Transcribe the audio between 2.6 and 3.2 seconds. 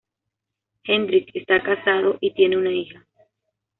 hija.